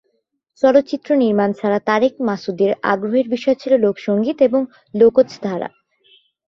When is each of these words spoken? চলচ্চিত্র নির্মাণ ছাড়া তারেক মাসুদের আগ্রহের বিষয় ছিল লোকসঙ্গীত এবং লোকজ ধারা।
চলচ্চিত্র 0.63 1.09
নির্মাণ 1.15 1.49
ছাড়া 1.53 1.79
তারেক 1.87 2.13
মাসুদের 2.27 2.71
আগ্রহের 2.83 3.27
বিষয় 3.29 3.57
ছিল 3.61 3.73
লোকসঙ্গীত 3.77 4.37
এবং 4.41 4.61
লোকজ 4.93 5.27
ধারা। 5.43 5.69